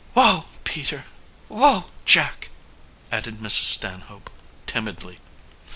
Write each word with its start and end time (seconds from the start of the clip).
"Whoa, 0.15 0.45
Peter; 0.63 1.05
whoa, 1.47 1.91
Jack!" 2.05 2.49
added 3.11 3.35
Mrs. 3.35 3.65
Stanhope 3.69 4.31
timidly. 4.65 5.19